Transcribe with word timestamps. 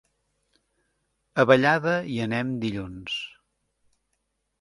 A 1.43 1.45
Vallada 1.51 1.93
hi 2.13 2.17
anem 2.25 2.55
dilluns. 2.65 3.19